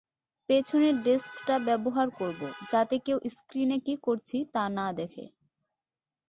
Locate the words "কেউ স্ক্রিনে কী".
2.99-3.93